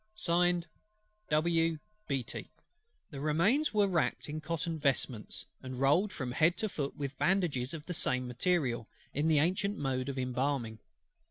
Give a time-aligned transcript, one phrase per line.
[1.37, 1.77] "W.
[2.07, 2.49] BEATTY."
[3.11, 7.71] The Remains were wrapped in cotton vestments, and rolled from head to foot with bandages
[7.75, 10.79] of the same material, in the ancient mode of embalming.